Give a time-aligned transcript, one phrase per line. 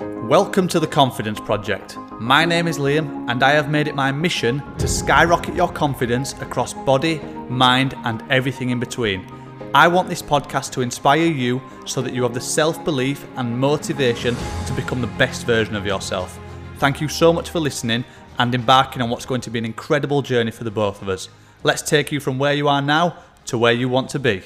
[0.00, 1.98] Welcome to the Confidence Project.
[2.18, 6.32] My name is Liam, and I have made it my mission to skyrocket your confidence
[6.40, 7.18] across body,
[7.50, 9.26] mind, and everything in between.
[9.74, 13.58] I want this podcast to inspire you so that you have the self belief and
[13.58, 14.34] motivation
[14.66, 16.40] to become the best version of yourself.
[16.78, 18.06] Thank you so much for listening
[18.38, 21.28] and embarking on what's going to be an incredible journey for the both of us.
[21.62, 24.44] Let's take you from where you are now to where you want to be.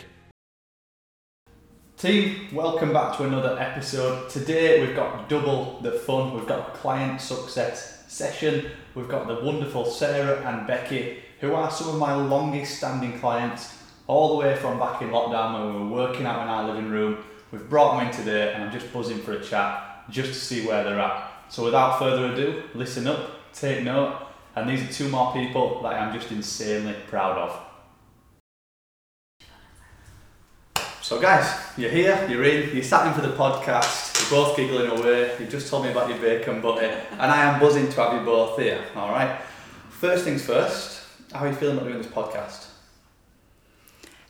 [1.96, 4.28] Team, welcome back to another episode.
[4.28, 6.34] Today we've got double the fun.
[6.34, 8.66] We've got a client success session.
[8.96, 13.78] We've got the wonderful Sarah and Becky, who are some of my longest standing clients,
[14.08, 16.90] all the way from back in lockdown when we were working out in our living
[16.90, 17.24] room.
[17.52, 20.66] We've brought them in today and I'm just buzzing for a chat just to see
[20.66, 21.30] where they're at.
[21.48, 25.94] So without further ado, listen up, take note, and these are two more people that
[25.94, 27.63] I'm just insanely proud of.
[31.04, 34.90] So, guys, you're here, you're in, you're sat in for the podcast, you're both giggling
[34.90, 38.14] away, you've just told me about your bacon butty, and I am buzzing to have
[38.14, 39.38] you both here, alright?
[39.90, 42.68] First things first, how are you feeling about doing this podcast?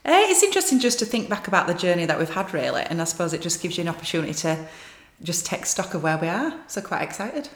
[0.04, 3.00] Uh, it's interesting just to think back about the journey that we've had, really, and
[3.00, 4.66] I suppose it just gives you an opportunity to
[5.22, 6.58] just take stock of where we are.
[6.66, 7.50] So, quite excited.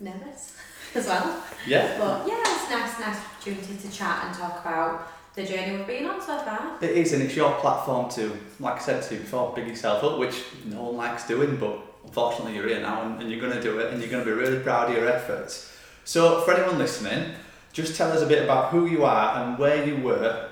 [0.00, 0.56] Nervous
[0.94, 1.44] as well.
[1.66, 1.98] Yeah?
[1.98, 5.86] But yeah, it's a nice, nice opportunity to chat and talk about the journey we've
[5.86, 6.78] been on so far.
[6.80, 10.04] It is, and it's your platform to, like I said to you before, big yourself
[10.04, 13.54] up, which no one likes doing, but unfortunately you're here now and, and you're going
[13.54, 15.72] to do it and you're going to be really proud of your efforts.
[16.04, 17.34] So, for anyone listening,
[17.72, 20.48] just tell us a bit about who you are and where you were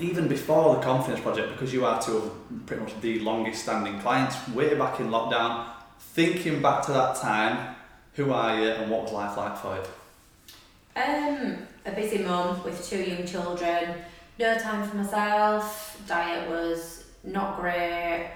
[0.00, 3.98] even before the Confidence Project, because you are two of pretty much the longest standing
[4.00, 5.66] clients, way back in lockdown.
[5.98, 7.74] Thinking back to that time,
[8.14, 11.02] who are you and what was life like for you?
[11.02, 13.94] Um, a busy mum with two young children,
[14.38, 18.30] no time for myself, diet was not great.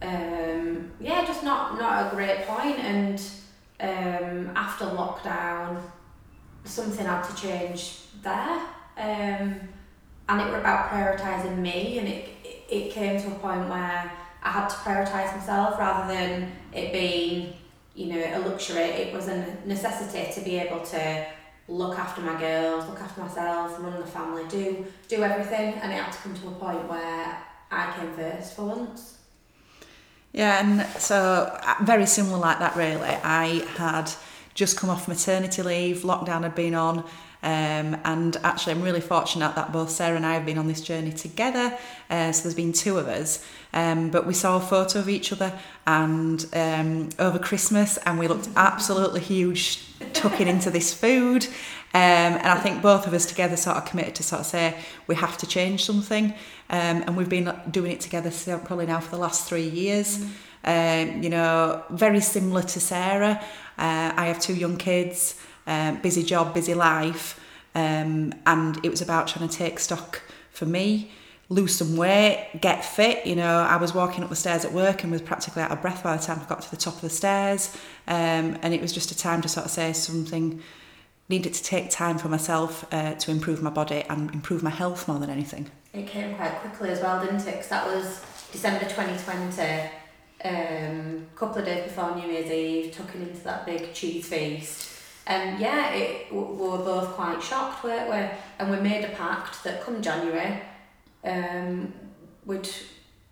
[0.00, 2.78] Um, yeah, just not not a great point.
[2.78, 3.20] and
[3.80, 5.80] um, after lockdown
[6.64, 8.60] something had to change there.
[8.96, 9.60] Um,
[10.28, 12.28] and it were about prioritising me and it,
[12.68, 17.54] it came to a point where I had to prioritise myself rather than it being,
[17.94, 18.80] you know, a luxury.
[18.80, 21.26] It was a necessity to be able to
[21.68, 25.96] look after my girls, look after myself, run the family, do do everything and it
[25.96, 27.38] had to come to a point where
[27.70, 29.18] I came first for once.
[30.32, 33.00] Yeah, and so uh, very similar like that, really.
[33.00, 34.10] I had
[34.58, 36.98] just come off maternity leave, lockdown had been on.
[37.40, 40.80] Um, and actually, I'm really fortunate that both Sarah and I have been on this
[40.80, 41.78] journey together.
[42.10, 45.32] Uh, so there's been two of us, um, but we saw a photo of each
[45.32, 49.80] other and um, over Christmas, and we looked absolutely huge
[50.12, 51.46] tucking into this food.
[51.94, 54.76] Um, and I think both of us together sort of committed to sort of say
[55.06, 56.34] we have to change something.
[56.68, 60.18] Um, and we've been doing it together probably now for the last three years.
[60.18, 60.30] Mm.
[60.64, 63.42] Um, you know, very similar to Sarah.
[63.78, 67.38] Uh, I have two young kids um, busy job, busy life,
[67.74, 71.12] um, and it was about trying to take stock for me,
[71.50, 73.24] lose some weight, get fit.
[73.26, 75.82] You know, I was walking up the stairs at work and was practically out of
[75.82, 77.76] breath by the time I got to the top of the stairs,
[78.08, 80.60] um, and it was just a time to sort of say something.
[81.30, 85.06] Needed to take time for myself uh, to improve my body and improve my health
[85.06, 85.70] more than anything.
[85.92, 87.52] It came quite quickly as well, didn't it?
[87.52, 89.90] Because that was December 2020,
[90.44, 95.00] um, couple of days before New Year's Eve, tucking into that big cheese feast.
[95.26, 98.38] And yeah, it, we were both quite shocked, weren't we?
[98.58, 100.62] And we made a pact that come January,
[101.24, 101.92] um,
[102.46, 102.68] we'd,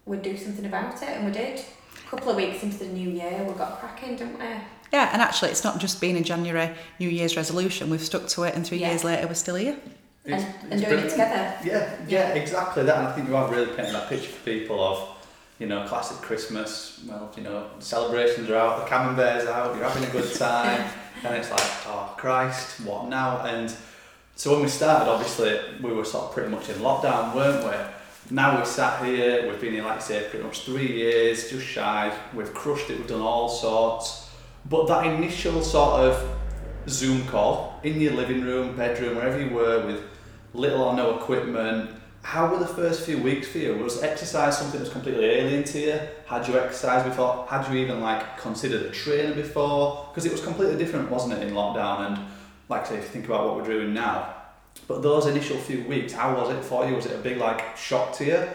[0.05, 1.61] we'd do something about it, and we did.
[1.61, 4.47] A couple of weeks into the new year, we got cracking, didn't we?
[4.93, 7.91] Yeah, and actually, it's not just been a January New Year's resolution.
[7.91, 8.91] We've stuck to it, and three yeah.
[8.91, 9.77] years later, we're still here.
[10.25, 11.07] It's, and, and doing brilliant.
[11.07, 11.57] it together.
[11.65, 12.99] Yeah, yeah, exactly that.
[12.99, 15.16] And I think you have really painted that picture for people of,
[15.59, 17.03] you know, classic Christmas.
[17.07, 20.89] Well, you know, celebrations are out, the camembert's out, you're having a good time.
[21.25, 23.45] and it's like, oh Christ, what now?
[23.45, 23.75] And
[24.35, 28.35] so when we started, obviously we were sort of pretty much in lockdown, weren't we?
[28.35, 31.65] Now we sat here, we've been here, like I say, pretty much three years, just
[31.65, 32.17] shy.
[32.35, 34.31] We've crushed it, we've done all sorts.
[34.69, 36.39] But that initial sort of
[36.89, 40.03] Zoom call in your living room, bedroom, wherever you were, with
[40.55, 41.91] little or no equipment,
[42.27, 43.77] how were the first few weeks for you?
[43.77, 46.01] Was exercise something that was completely alien to you?
[46.27, 47.47] Had you exercised before?
[47.49, 50.09] Had you even like considered a trainer before?
[50.11, 52.05] Because it was completely different, wasn't it, in lockdown?
[52.09, 52.19] And
[52.69, 54.35] like say, if you think about what we're doing now,
[54.89, 56.97] but those initial few weeks, how was it for you?
[56.97, 58.49] Was it a big like shock to you?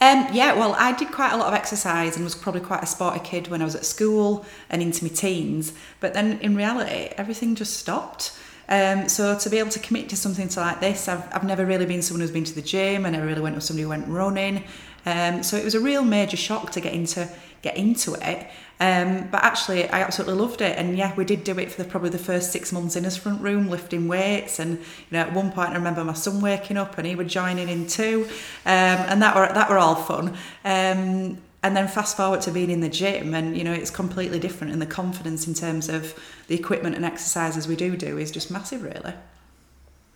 [0.00, 2.86] Um, yeah, well, I did quite a lot of exercise and was probably quite a
[2.86, 5.72] sporty kid when I was at school and into my teens.
[5.98, 8.38] But then in reality, everything just stopped.
[8.70, 11.86] Um, so to be able to commit to something like this, I've, I've never really
[11.86, 13.04] been someone who's been to the gym.
[13.04, 14.62] I never really went with somebody who went running.
[15.04, 17.28] Um, so it was a real major shock to get into
[17.62, 18.46] get into it.
[18.78, 20.78] Um, but actually, I absolutely loved it.
[20.78, 23.16] And yeah, we did do it for the, probably the first six months in his
[23.16, 24.58] front room, lifting weights.
[24.58, 27.30] And you know, at one point, I remember my son waking up and he was
[27.30, 28.26] joining in too,
[28.64, 28.70] um,
[29.10, 30.36] and that were that were all fun.
[30.64, 34.38] Um, and then fast forward to being in the gym and you know it's completely
[34.38, 36.18] different and the confidence in terms of
[36.48, 39.14] the equipment and exercises we do do is just massive really.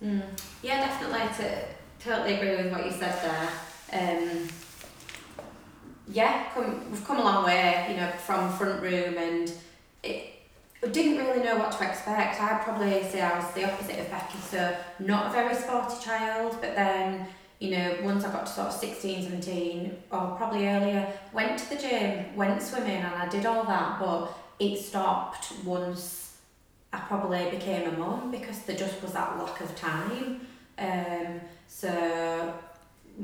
[0.02, 0.22] Mm.
[0.62, 1.64] yeah definitely to
[2.00, 3.48] totally agree with what you said there.
[3.92, 4.48] Um,
[6.08, 9.52] yeah come, we've come a long way you know from front room and
[10.02, 10.30] it
[10.82, 12.38] I didn't really know what to expect.
[12.42, 16.58] I'd probably say I was the opposite of Becky so not a very sporty child
[16.60, 17.26] but then
[17.64, 21.70] you know, once I got to sort of 16, 17, or probably earlier, went to
[21.70, 26.36] the gym, went swimming, and I did all that, but it stopped once
[26.92, 30.46] I probably became a mum because there just was that lack of time.
[30.76, 32.54] Um, so,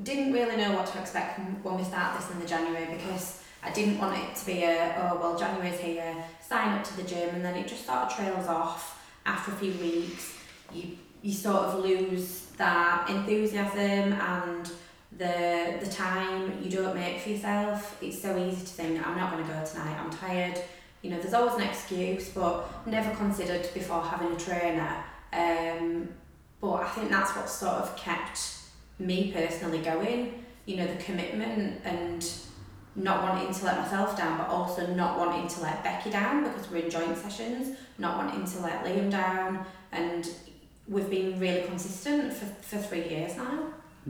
[0.03, 3.71] didn't really know what to expect when we start this in the January because I
[3.73, 7.35] didn't want it to be a, oh, well, January's here, sign up to the gym,
[7.35, 10.35] and then it just sort of trails off after a few weeks.
[10.73, 14.71] You, you sort of lose that enthusiasm and
[15.17, 17.99] the the time you don't make for yourself.
[18.03, 19.97] It's so easy to think I'm not going to go tonight.
[19.99, 20.61] I'm tired.
[21.03, 25.03] You know, there's always an excuse, but never considered before having a trainer.
[25.33, 26.09] Um,
[26.61, 28.59] but I think that's what sort of kept
[28.99, 30.45] me personally going.
[30.67, 32.31] You know, the commitment and
[32.95, 36.71] not wanting to let myself down, but also not wanting to let Becky down because
[36.71, 40.29] we're in joint sessions, not wanting to let Liam down, and
[40.89, 43.65] we've been really consistent for, for three years now.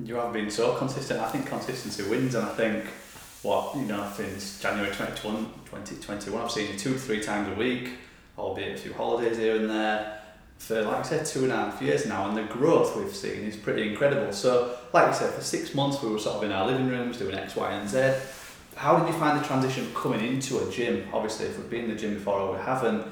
[0.05, 1.21] You have been so consistent.
[1.21, 2.85] I think consistency wins, and I think
[3.43, 7.91] what you know since January 2021, 2021 I've seen you two three times a week,
[8.39, 10.19] albeit a few holidays here and there.
[10.59, 13.45] For like I said, two and a half years now, and the growth we've seen
[13.45, 14.33] is pretty incredible.
[14.33, 17.17] So, like I said, for six months we were sort of in our living rooms
[17.17, 18.15] doing X, Y, and Z.
[18.77, 21.09] How did you find the transition coming into a gym?
[21.13, 23.07] Obviously, if we've been in the gym before or we haven't,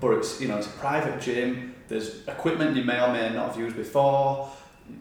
[0.00, 3.48] but it's you know it's a private gym there's equipment you may or may not
[3.48, 4.50] have used before.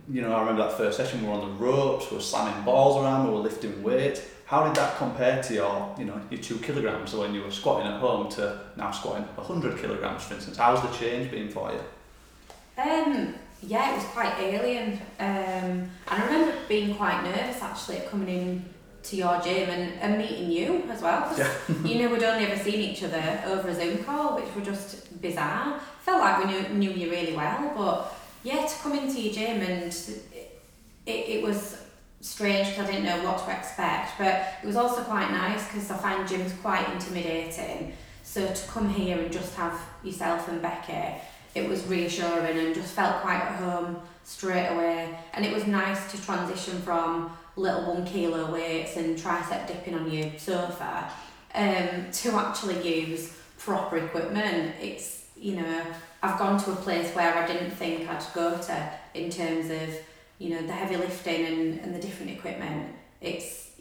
[0.10, 2.64] You know, I remember that first session we were on the ropes, we were slamming
[2.64, 4.24] balls around, we were lifting weight.
[4.46, 7.88] How did that compare to your, you know, your two kilograms when you were squatting
[7.88, 10.58] at home to now squatting 100 kilograms, for instance?
[10.58, 11.80] How's the change been for you?
[12.82, 14.94] Um, yeah, it was quite alien.
[15.20, 18.66] Um, and I remember being quite nervous actually coming in
[19.04, 21.34] to your gym and, and meeting you as well.
[21.38, 21.52] Yeah.
[21.86, 25.22] you know, we'd only ever seen each other over a Zoom call, which were just
[25.22, 25.80] bizarre.
[26.02, 28.14] Felt like we knew, knew you really well, but
[28.44, 30.60] yeah, to come into your gym and it,
[31.06, 31.78] it, was
[32.22, 35.90] strange because I didn't know what to expect, but it was also quite nice because
[35.92, 37.94] I find gyms quite intimidating.
[38.24, 41.22] So to come here and just have yourself and Becky,
[41.54, 45.18] it was reassuring and just felt quite at home straight away.
[45.34, 50.10] And it was nice to transition from little one kilo weights and tricep dipping on
[50.12, 51.12] your sofa
[51.54, 54.74] um, to actually use proper equipment.
[54.82, 55.82] It's, you know,
[56.24, 59.96] I've gone to a place where I didn't think I'd go to in terms of,
[60.40, 62.96] you know, the heavy lifting and, and the different equipment.
[63.20, 63.72] It's,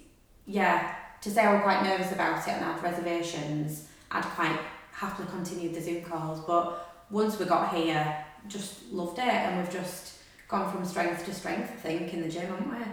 [0.46, 4.58] yeah, to say I was quite nervous about it and had reservations, I'd quite
[4.93, 6.40] happily continued the Zoom calls.
[6.40, 10.14] But once we got here, just loved it and we've just
[10.49, 12.84] gone from strength to strength, I think, in the gym, haven't we?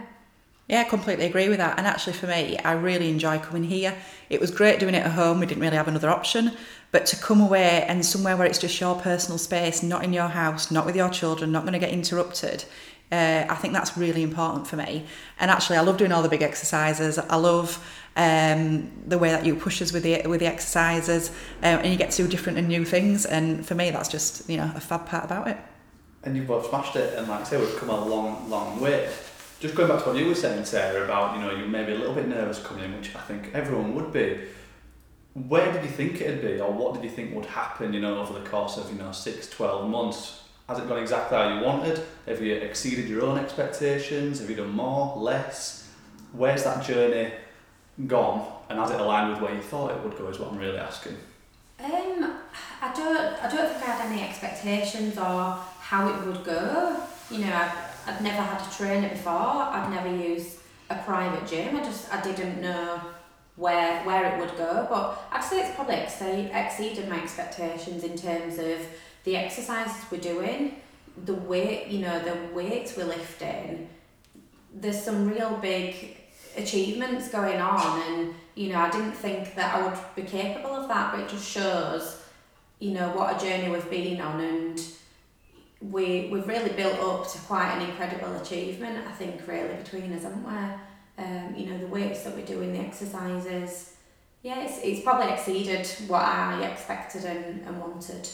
[0.68, 1.78] Yeah, I completely agree with that.
[1.78, 3.96] And actually, for me, I really enjoy coming here.
[4.28, 5.40] It was great doing it at home.
[5.40, 6.52] We didn't really have another option.
[6.92, 10.28] But to come away and somewhere where it's just your personal space, not in your
[10.28, 12.66] house, not with your children, not going to get interrupted,
[13.10, 15.06] uh, I think that's really important for me.
[15.40, 17.18] And actually, I love doing all the big exercises.
[17.18, 17.82] I love
[18.16, 21.30] um, the way that you push us with the with the exercises,
[21.62, 23.24] um, and you get to do different and new things.
[23.24, 25.56] And for me, that's just you know a fab part about it.
[26.24, 29.08] And you've both smashed it, and like I say, we've come a long, long way
[29.60, 31.92] just going back to what you were saying, Sarah, about you know you may be
[31.92, 34.38] a little bit nervous coming in, which I think everyone would be.
[35.34, 37.92] Where did you think it'd be, or what did you think would happen?
[37.92, 40.42] You know, over the course of you know six, 12 months.
[40.68, 42.02] Has it gone exactly how you wanted?
[42.26, 44.40] Have you exceeded your own expectations?
[44.40, 45.88] Have you done more, less?
[46.32, 47.32] Where's that journey
[48.06, 50.28] gone, and has it aligned with where you thought it would go?
[50.28, 51.16] Is what I'm really asking.
[51.80, 52.34] Um,
[52.82, 57.00] I don't, I don't think I had any expectations or how it would go.
[57.30, 59.32] You know, I, I'd never had a trainer before.
[59.32, 61.76] I'd never used a private gym.
[61.76, 63.00] I just I didn't know
[63.56, 64.86] where where it would go.
[64.88, 68.78] But I'd say it's probably exceed, exceeded my expectations in terms of
[69.24, 70.76] the exercises we're doing,
[71.26, 73.88] the weight you know the weights we're lifting.
[74.74, 76.16] There's some real big
[76.56, 80.88] achievements going on, and you know I didn't think that I would be capable of
[80.88, 82.22] that, but it just shows
[82.78, 84.80] you know what a journey we've been on and
[85.80, 89.06] we we've really built up to quite an incredible achievement.
[89.06, 91.22] I think really between us, haven't we?
[91.22, 93.96] Um, you know the weights that we're doing, the exercises.
[94.42, 98.28] yeah, it's, it's probably exceeded what I expected and, and wanted.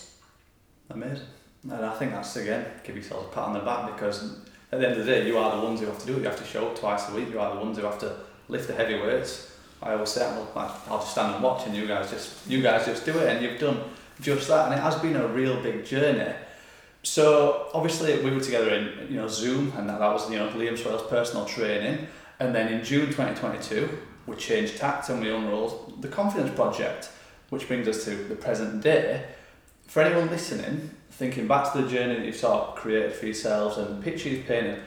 [0.91, 1.27] Amazing.
[1.65, 4.89] And I think that's again, give yourself a pat on the back because at the
[4.89, 6.19] end of the day, you are the ones who have to do it.
[6.19, 7.31] You have to show up twice a week.
[7.31, 8.17] You are the ones who have to
[8.49, 9.57] lift the heavy weights.
[9.83, 10.51] I always say, well,
[10.89, 13.45] I'll just stand and watch, and you guys just you guys just do it, and
[13.45, 13.81] you've done
[14.21, 16.33] just that, and it has been a real big journey.
[17.05, 20.49] So obviously we were together in you know Zoom, and that, that was you know
[20.49, 22.07] Liam Swale's personal training,
[22.41, 23.89] and then in June 2022
[24.27, 27.11] we changed tact and we unrolled the Confidence Project,
[27.51, 29.23] which brings us to the present day.
[29.87, 33.77] For anyone listening, thinking back to the journey that you've sort of created for yourselves
[33.77, 34.81] and the picture you've painted,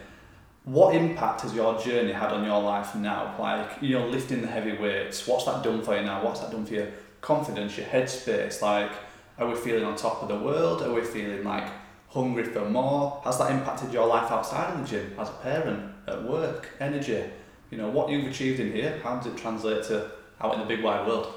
[0.63, 3.35] what impact has your journey had on your life now?
[3.39, 6.23] Like, you know, lifting the heavy weights, what's that done for you now?
[6.23, 6.87] What's that done for your
[7.21, 8.59] confidence, your headspace?
[8.63, 8.91] Like,
[9.37, 10.81] are we feeling on top of the world?
[10.81, 11.67] Are we feeling like
[12.09, 13.21] hungry for more?
[13.23, 17.23] Has that impacted your life outside of the gym, as a parent, at work, energy?
[17.71, 20.11] You know, what you've achieved in here, how does it translate to
[20.41, 21.33] out in the big wide world?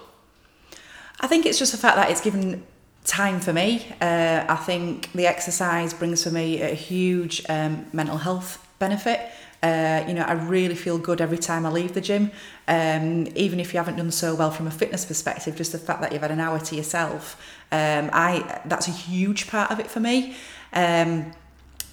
[1.21, 2.65] I think it's just the fact that it's given
[3.05, 3.87] time for me.
[4.01, 9.21] Uh, I think the exercise brings for me a huge um, mental health benefit.
[9.63, 12.31] Uh, you know, I really feel good every time I leave the gym.
[12.67, 16.01] Um, even if you haven't done so well from a fitness perspective, just the fact
[16.01, 17.37] that you've had an hour to yourself,
[17.71, 20.35] um, I that's a huge part of it for me.
[20.73, 21.33] Um,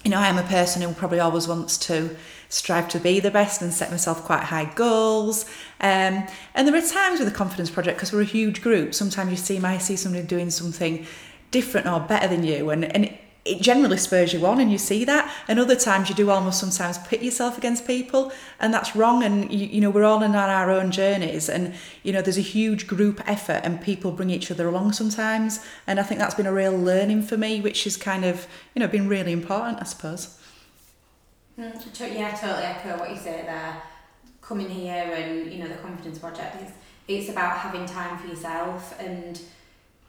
[0.04, 2.16] you know, I am a person who probably always wants to
[2.48, 5.44] strive to be the best and set myself quite high goals.
[5.80, 9.30] Um, and there are times with the Confidence Project, because we're a huge group, sometimes
[9.30, 11.06] you see, might see somebody doing something
[11.50, 13.16] different or better than you, and, and
[13.48, 15.32] it generally spurs you on and you see that.
[15.48, 19.24] And other times you do almost sometimes pit yourself against people and that's wrong.
[19.24, 22.42] And you, you know we're all in our, own journeys and you know there's a
[22.42, 25.64] huge group effort and people bring each other along sometimes.
[25.86, 28.80] And I think that's been a real learning for me which has kind of you
[28.80, 30.38] know been really important I suppose.
[31.58, 31.72] Mm,
[32.14, 33.82] yeah totally echo what you say there.
[34.42, 36.70] Coming here and you know the confidence project is
[37.08, 38.94] it's about having time for yourself.
[39.00, 39.40] And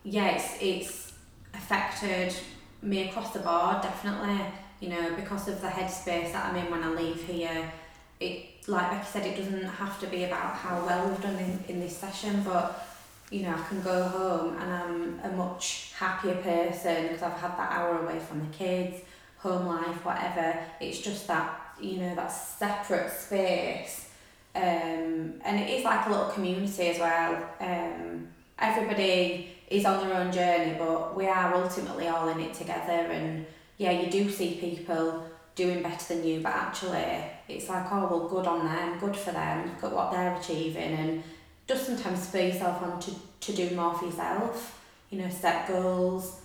[0.03, 1.13] yeah it's it's
[1.53, 2.35] affected
[2.81, 4.39] me across the board, definitely.
[4.79, 7.71] You know, because of the headspace that I'm in when I leave here,
[8.19, 11.63] it like Becky said, it doesn't have to be about how well we've done in,
[11.67, 12.87] in this session, but
[13.31, 17.57] you know, I can go home and I'm a much happier person because I've had
[17.57, 19.01] that hour away from the kids,
[19.37, 20.57] home life, whatever.
[20.79, 24.09] It's just that, you know, that separate space.
[24.55, 27.49] Um, and it is like a little community as well.
[27.59, 32.91] Um, everybody is on their own journey, but we are ultimately all in it together.
[32.91, 33.45] And
[33.77, 38.27] yeah, you do see people doing better than you, but actually it's like, oh, well,
[38.27, 40.93] good on them, good for them, look at what they're achieving.
[40.93, 41.23] And
[41.67, 43.11] just sometimes spur yourself on to,
[43.41, 44.79] to do more for yourself,
[45.11, 46.41] you know, set goals,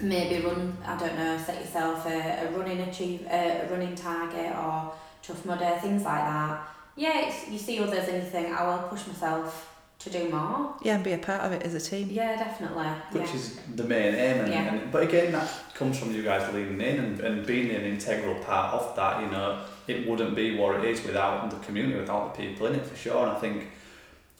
[0.00, 4.52] maybe run, I don't know, set yourself a, a running achieve, a, a running target
[4.56, 4.92] or
[5.22, 6.68] tough mudder, things like that.
[6.96, 10.74] Yeah, you see others and you think, oh, I will push myself to do more.
[10.82, 12.08] Yeah, and be a part of it as a team.
[12.10, 12.86] Yeah, definitely.
[13.12, 13.34] Which yeah.
[13.34, 14.40] is the main aim.
[14.44, 14.74] And, Yeah.
[14.74, 18.36] and, but again, that comes from you guys leaning in and, and being an integral
[18.36, 19.22] part of that.
[19.22, 22.74] You know, it wouldn't be what it is without the community, without the people in
[22.74, 23.26] it for sure.
[23.26, 23.68] And I think,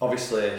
[0.00, 0.52] obviously,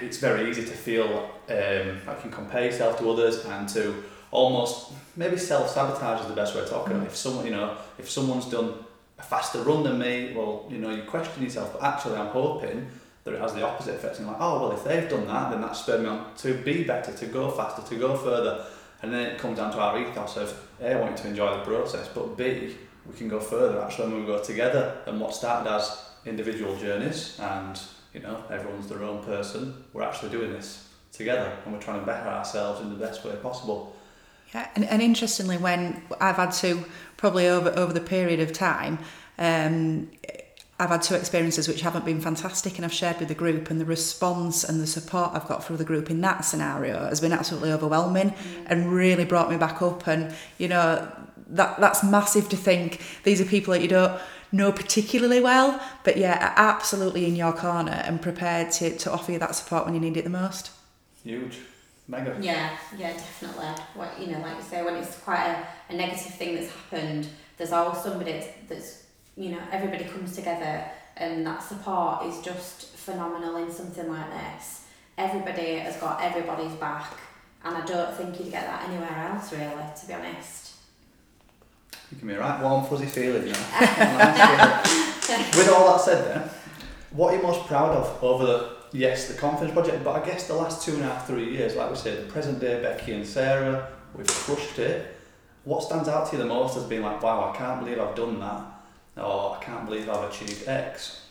[0.00, 4.02] it's very easy to feel um, like you can compare yourself to others and to
[4.30, 7.06] almost maybe self sabotage is the best way to talk about it.
[7.06, 8.74] If someone, you know, if someone's done
[9.18, 11.74] a faster run than me, well, you know, you question yourself.
[11.74, 12.88] But actually, I'm hoping
[13.26, 14.18] that it has the opposite effect.
[14.18, 16.54] And you're like, oh well, if they've done that, then that's spurred me on to
[16.54, 18.64] be better, to go faster, to go further.
[19.02, 22.08] And then it comes down to our ethos of A, want to enjoy the process,
[22.08, 25.02] but B, we can go further actually when we go together.
[25.06, 27.78] And what started as individual journeys and
[28.14, 32.06] you know, everyone's their own person, we're actually doing this together and we're trying to
[32.06, 33.94] better ourselves in the best way possible.
[34.54, 36.84] Yeah, and, and interestingly, when I've had to
[37.16, 39.00] probably over over the period of time,
[39.38, 40.08] um,
[40.78, 43.80] I've had two experiences which haven't been fantastic, and I've shared with the group, and
[43.80, 47.32] the response and the support I've got from the group in that scenario has been
[47.32, 48.66] absolutely overwhelming, mm.
[48.66, 50.06] and really brought me back up.
[50.06, 51.10] And you know,
[51.48, 54.20] that that's massive to think these are people that you don't
[54.52, 59.32] know particularly well, but yeah, are absolutely in your corner and prepared to to offer
[59.32, 60.70] you that support when you need it the most.
[61.24, 61.58] Huge.
[62.08, 62.36] Mega.
[62.40, 63.66] Yeah, yeah, definitely.
[63.94, 67.28] What you know, like you say, when it's quite a, a negative thing that's happened,
[67.56, 69.05] there's always somebody that's, that's
[69.36, 70.84] you know everybody comes together,
[71.16, 74.86] and that support is just phenomenal in something like this.
[75.18, 77.12] Everybody has got everybody's back,
[77.64, 80.74] and I don't think you'd get that anywhere else, really, to be honest.
[82.10, 83.52] You can be right warm fuzzy feeling now.
[85.56, 86.48] With all that said then,
[87.10, 90.46] what are you most proud of over the yes, the confidence project, but I guess
[90.46, 93.12] the last two and a half, three years, like we said, the present day Becky
[93.12, 95.14] and Sarah, we've crushed it.
[95.64, 98.14] What stands out to you the most as being like, wow, I can't believe I've
[98.14, 98.62] done that,
[99.16, 101.22] or I can't believe I've achieved X.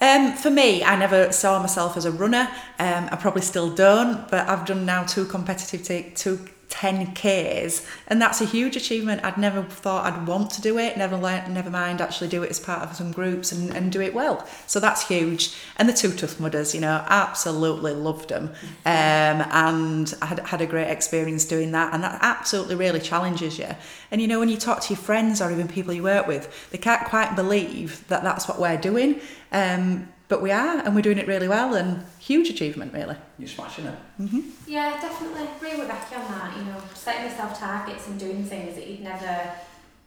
[0.00, 2.48] Um, for me, I never saw myself as a runner.
[2.78, 6.38] Um, I probably still don't, but I've done now two competitive t- two
[6.70, 9.24] 10Ks, and that's a huge achievement.
[9.24, 12.50] I'd never thought I'd want to do it, never let, never mind actually do it
[12.50, 14.46] as part of some groups and, and do it well.
[14.66, 15.54] So that's huge.
[15.76, 18.50] And the two Tough Mudders, you know, absolutely loved them.
[18.86, 23.58] Um, and I had, had a great experience doing that, and that absolutely really challenges
[23.58, 23.68] you.
[24.10, 26.70] And you know, when you talk to your friends or even people you work with,
[26.70, 29.20] they can't quite believe that that's what we're doing.
[29.52, 33.16] Um, but we are, and we're doing it really well, and huge achievement, really.
[33.36, 33.94] You're smashing it.
[34.20, 34.40] Mm-hmm.
[34.68, 36.56] Yeah, definitely agree with Becky on that.
[36.56, 39.52] You know, setting yourself targets and doing things that you'd never,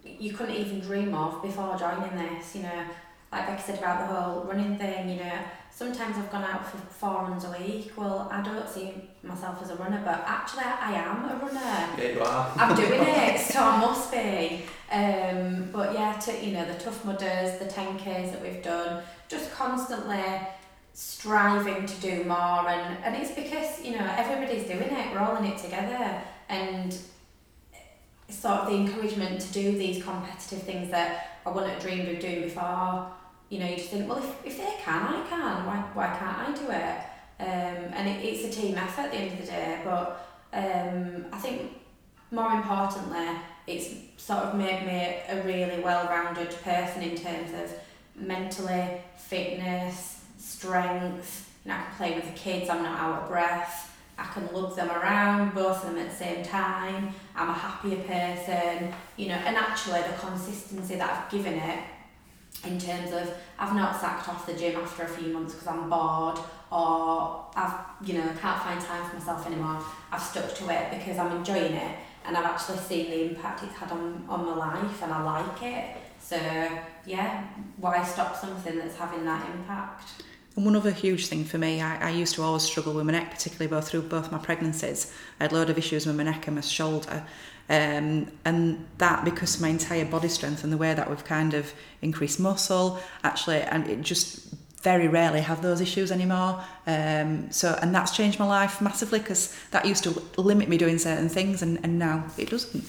[0.03, 2.55] you couldn't even dream of before joining this.
[2.55, 2.85] You know,
[3.33, 5.09] like Becky said about the whole running thing.
[5.09, 5.39] You know,
[5.75, 7.91] sometimes I've gone out for four runs a week.
[7.97, 11.89] Well, I don't see myself as a runner, but actually I am a runner.
[11.97, 12.51] Yeah, you are.
[12.55, 14.63] I'm doing it, so I must be.
[14.91, 19.51] Um, but yeah, to, you know, the Tough Mudders, the 10Ks that we've done, just
[19.53, 20.23] constantly
[20.93, 25.35] striving to do more and, and it's because, you know, everybody's doing it, we're all
[25.37, 26.95] in it together and
[28.29, 32.19] sort of the encouragement to do these competitive things that I wouldn't have dreamed of
[32.19, 33.11] doing before.
[33.49, 35.65] You know, you just think, well, if, if they can, I can.
[35.65, 36.97] Why, why can't I do it?
[37.39, 39.81] Um, and it, it's a team effort at the end of the day.
[39.83, 41.71] But um, I think
[42.31, 43.27] more importantly,
[43.67, 47.71] it's sort of made me a really well-rounded person in terms of
[48.15, 51.49] mentally, fitness, strength.
[51.63, 52.69] You know, I can play with the kids.
[52.69, 53.91] I'm not out of breath.
[54.17, 57.13] I can lug them around, both of them at the same time.
[57.35, 61.79] I'm a happier person, you know, and actually the consistency that I've given it
[62.65, 65.89] in terms of I've not sacked off the gym after a few months because I'm
[65.89, 66.39] bored
[66.71, 67.73] or I've,
[68.07, 69.83] you know, can't find time for myself anymore.
[70.11, 73.73] I've stuck to it because I'm enjoying it and I've actually seen the impact it's
[73.73, 75.97] had on, on my life and I like it.
[76.19, 76.37] So,
[77.05, 77.43] yeah,
[77.77, 80.23] why stop something that's having that impact?
[80.55, 83.13] And one other huge thing for me, I, I used to always struggle with my
[83.13, 85.11] neck, particularly both through both my pregnancies.
[85.39, 87.25] I had a load of issues with my neck and my shoulder.
[87.69, 91.73] Um, and that because my entire body strength and the way that we've kind of
[92.01, 96.61] increased muscle, actually, and it just very rarely have those issues anymore.
[96.85, 100.99] Um, so, and that's changed my life massively because that used to limit me doing
[100.99, 102.83] certain things, and, and now it doesn't.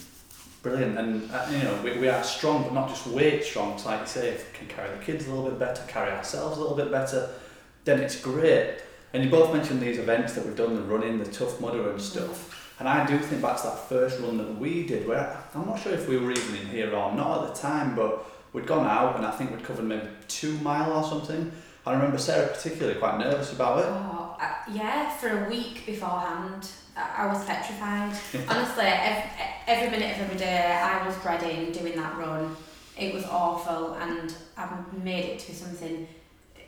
[0.62, 3.78] Brilliant, and uh, you know we, we are strong, but not just weight strong.
[3.78, 6.10] So like you say, if we can carry the kids a little bit better, carry
[6.10, 7.30] ourselves a little bit better,
[7.84, 8.78] then it's great.
[9.12, 12.00] And you both mentioned these events that we've done, the running, the tough mudder and
[12.00, 12.72] stuff.
[12.80, 15.78] And I do think back to that first run that we did, where I'm not
[15.78, 18.86] sure if we were even in here or not at the time, but we'd gone
[18.86, 21.52] out and I think we'd covered maybe two mile or something.
[21.86, 23.86] I remember Sarah particularly quite nervous about it.
[23.86, 28.16] Oh, uh, yeah, for a week beforehand, I, I was petrified.
[28.48, 29.30] Honestly, every,
[29.66, 32.56] every minute of every day, I was dreading doing that run.
[32.98, 36.08] It was awful, and I've made it to be something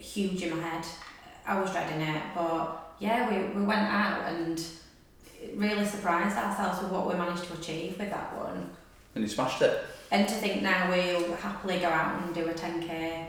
[0.06, 0.86] huge in my head.
[1.46, 4.62] I was dreading it, but yeah, we, we went out and
[5.54, 8.70] really surprised ourselves with what we managed to achieve with that one.
[9.14, 9.84] And you smashed it.
[10.10, 13.26] And to think now we'll happily go out and do a 10k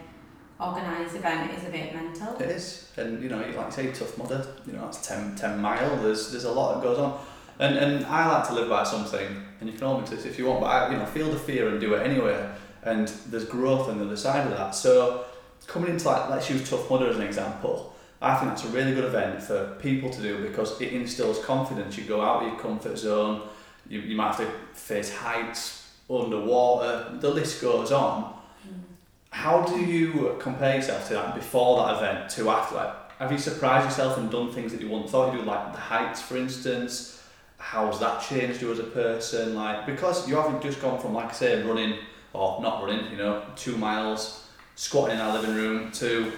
[0.59, 2.35] organised event is a bit mental.
[2.37, 4.45] It is, and you know, like you say, tough mudder.
[4.65, 5.97] You know, that's 10, 10 mile.
[5.97, 7.19] There's there's a lot that goes on,
[7.59, 10.45] and and I like to live by something, and you can me this if you
[10.45, 12.49] want, but I, you know, feel the fear and do it anyway.
[12.83, 14.73] And there's growth on the other side of that.
[14.73, 15.25] So
[15.67, 17.93] coming into like, let's use tough mudder as an example.
[18.21, 21.97] I think that's a really good event for people to do because it instills confidence.
[21.97, 23.47] You go out of your comfort zone.
[23.87, 27.17] You, you might have to face heights, underwater.
[27.19, 28.33] The list goes on
[28.67, 28.73] mm.
[29.29, 32.75] how do you compare yourself to that before that event to after?
[32.75, 35.73] Like, have you surprised yourself and done things that you wouldn't thought you'd do, like
[35.73, 37.23] the heights, for instance?
[37.57, 39.55] How's that changed you as a person?
[39.55, 41.97] Like, because you haven't just gone from, like I say, running
[42.33, 44.46] or not running, you know, two miles,
[44.77, 46.31] squatting in our living room to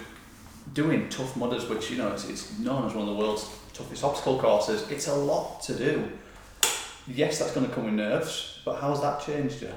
[0.74, 4.04] doing tough mudders, which you know it's, it's known as one of the world's toughest
[4.04, 4.90] obstacle courses.
[4.90, 6.10] It's a lot to do.
[7.06, 9.72] Yes, that's going to come with nerves, but how's that changed you?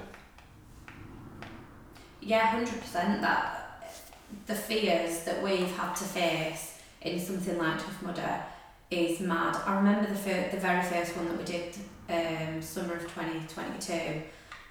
[2.20, 3.20] Yeah, hundred percent.
[3.20, 3.98] That
[4.46, 8.42] the fears that we've had to face in something like Tough Mudder
[8.90, 9.56] is mad.
[9.66, 11.74] I remember the fir- the very first one that we did,
[12.08, 14.22] um, summer of twenty twenty two,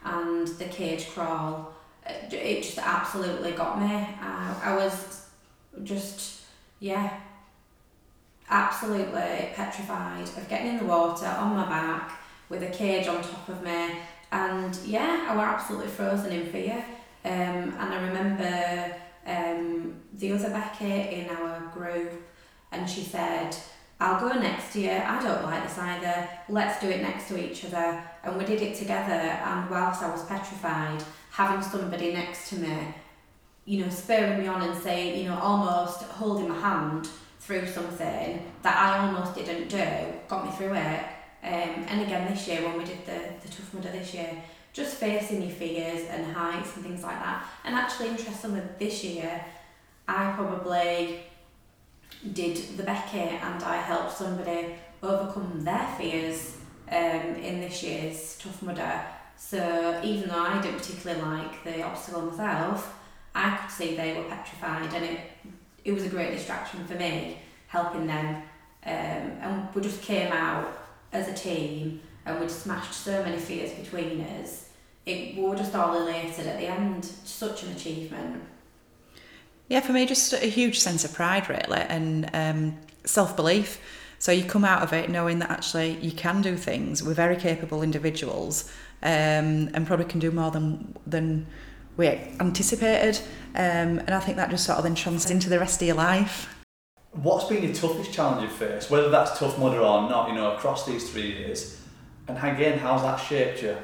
[0.05, 1.73] and the cage crawl.
[2.07, 3.93] It just absolutely got me.
[4.21, 5.25] I, I was
[5.83, 6.41] just
[6.79, 7.19] yeah,
[8.49, 13.47] absolutely petrified of getting in the water on my back with a cage on top
[13.49, 13.91] of me,
[14.31, 16.83] and yeah, I were absolutely frozen in fear.
[17.23, 17.31] Um,
[17.77, 18.95] and I remember
[19.27, 22.13] um, the other Becky in our group,
[22.71, 23.55] and she said,
[23.99, 25.03] I'll go next year.
[25.05, 26.27] I don't like this either.
[26.49, 28.03] Let's do it next to each other.
[28.23, 29.13] And we did it together.
[29.13, 32.93] And whilst I was petrified, having somebody next to me
[33.65, 37.07] you know, spurring me on and saying, you know, almost holding my hand
[37.39, 39.85] through something that I almost didn't do,
[40.27, 41.05] got me through it.
[41.43, 44.29] Um, and again this year when we did the, the Tough Mudder this year,
[44.73, 47.45] just facing your fears and heights and things like that.
[47.63, 49.43] And actually interestingly this year,
[50.07, 51.21] I probably
[52.33, 56.57] did the Becky and I helped somebody overcome their fears
[56.89, 59.01] um, in this year's Tough Mudder.
[59.41, 62.97] So even though I didn't particularly like the obstacle myself,
[63.33, 65.19] I could see they were petrified and it
[65.83, 68.35] it was a great distraction for me helping them.
[68.85, 70.71] Um, and we just came out
[71.11, 74.69] as a team and we'd smashed so many fears between us.
[75.05, 77.03] It we just all elated at the end.
[77.03, 78.43] Such an achievement.
[79.67, 83.81] Yeah, for me, just a huge sense of pride, really, and um, self belief.
[84.19, 87.01] So you come out of it knowing that actually you can do things.
[87.03, 88.71] We're very capable individuals,
[89.03, 91.47] um, and probably can do more than than
[91.97, 93.19] we anticipated.
[93.53, 95.97] Um, and I think that just sort of then translates into the rest of your
[95.97, 96.53] life.
[97.11, 100.55] What's been your toughest challenge you've faced, whether that's tough mudder or not, you know,
[100.55, 101.81] across these three years?
[102.27, 103.75] And again, how's that shaped you?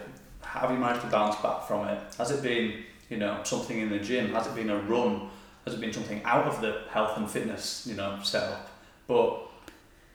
[0.41, 1.99] Have you managed to bounce back from it?
[2.17, 4.33] Has it been, you know, something in the gym?
[4.33, 5.29] Has it been a run?
[5.65, 8.69] Has it been something out of the health and fitness, you know, setup?
[9.07, 9.41] But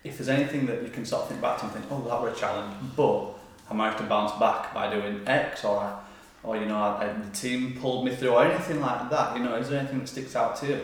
[0.03, 2.23] if there's anything that you can sort of think back to and think, oh, that
[2.23, 3.35] was a challenge, but
[3.71, 5.99] I managed to bounce back by doing X or I,
[6.43, 9.43] or you know, I, I, the team pulled me through or anything like that, you
[9.43, 10.81] know, is there anything that sticks out to you?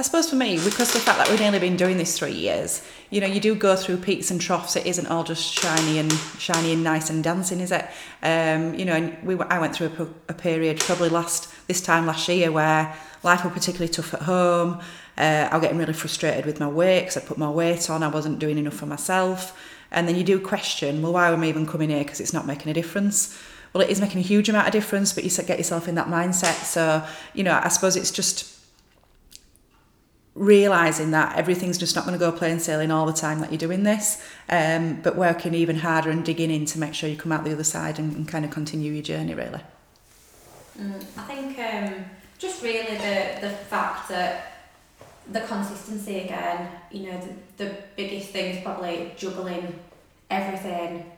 [0.00, 2.82] I suppose for me, because the fact that we've only been doing this three years,
[3.10, 4.74] you know, you do go through peaks and troughs.
[4.74, 7.86] It isn't all just shiny and shiny and nice and dancing, is it?
[8.22, 12.26] Um, you know, and we I went through a period probably last this time last
[12.28, 14.80] year where life was particularly tough at home.
[15.18, 18.02] Uh, I was getting really frustrated with my weight because I put my weight on.
[18.02, 19.54] I wasn't doing enough for myself.
[19.92, 22.02] And then you do question, well, why am I even coming here?
[22.02, 23.36] Because it's not making a difference.
[23.72, 26.08] Well, it is making a huge amount of difference, but you get yourself in that
[26.08, 26.64] mindset.
[26.64, 28.58] So, you know, I suppose it's just
[30.34, 33.58] realizing that everything's just not going to go plain sailing all the time that you're
[33.58, 37.32] doing this, um, but working even harder and digging in to make sure you come
[37.32, 39.60] out the other side and, and kind of continue your journey, really.
[40.80, 42.04] Mm, I think um,
[42.38, 44.59] just really the, the fact that
[45.30, 47.20] the consistency again, you know,
[47.56, 49.78] the, the biggest thing is probably juggling
[50.28, 51.10] everything.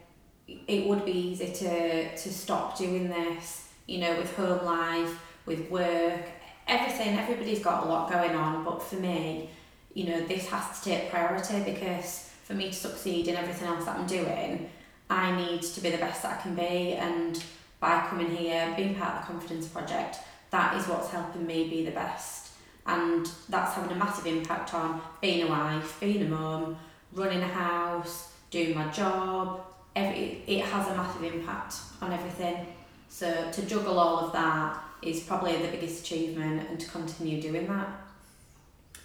[0.46, 5.70] It would be easy to, to stop doing this, you know, with home life, with
[5.70, 6.22] work,
[6.68, 7.18] everything.
[7.18, 9.48] Everybody's got a lot going on, but for me,
[9.94, 13.84] you know, this has to take priority because for me to succeed in everything else
[13.84, 14.68] that I'm doing,
[15.08, 16.94] I need to be the best that I can be.
[16.94, 17.42] And
[17.80, 20.18] by coming here, being part of the Confidence Project,
[20.50, 22.41] that is what's helping me be the best.
[22.86, 26.76] And that's having a massive impact on being a wife, being a mum,
[27.12, 29.60] running a house, doing my job.
[29.94, 32.66] Every, it has a massive impact on everything.
[33.08, 37.66] So to juggle all of that is probably the biggest achievement and to continue doing
[37.66, 37.88] that.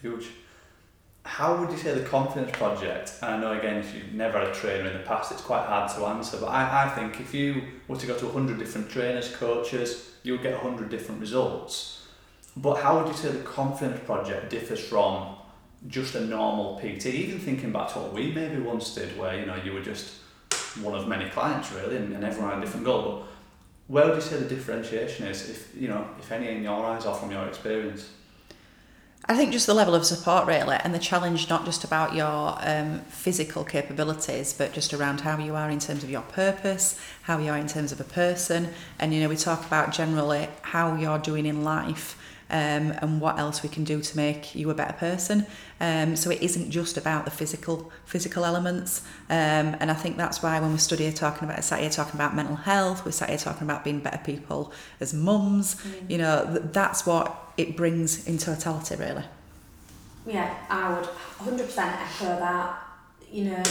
[0.01, 0.27] Huge.
[1.23, 3.11] How would you say the confidence project?
[3.21, 5.65] And I know again, if you've never had a trainer in the past, it's quite
[5.65, 6.37] hard to answer.
[6.37, 10.37] But I, I think if you were to go to 100 different trainers, coaches, you'll
[10.37, 12.06] get 100 different results.
[12.57, 15.35] But how would you say the confidence project differs from
[15.87, 17.05] just a normal PT?
[17.07, 20.15] Even thinking back to what we maybe once did, where you know you were just
[20.81, 23.03] one of many clients really, and, and everyone had a different goal.
[23.03, 23.27] But
[23.87, 27.05] where would you say the differentiation is, if you know, if any, in your eyes
[27.05, 28.09] or from your experience?
[29.25, 32.57] I think just the level of support really, and the challenge not just about your
[32.61, 37.37] um, physical capabilities, but just around how you are in terms of your purpose, how
[37.37, 40.95] you are in terms of a person, and you know we talk about generally how
[40.95, 42.17] you're doing in life.
[42.49, 45.45] Um, and what else we can do to make you a better person.
[45.81, 49.01] Um, so it isn't just about the physical physical elements.
[49.29, 52.15] Um, and I think that's why when we study here talking about sat here talking
[52.15, 55.75] about mental health, we're sat here talking about being better people as mums.
[55.75, 56.09] Mm.
[56.09, 59.23] You know, th- that's what it brings in totality, really.
[60.25, 62.83] Yeah, I would 100% echo that.
[63.31, 63.63] You know,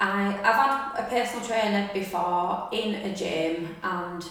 [0.00, 4.24] I I've had a personal trainer before in a gym and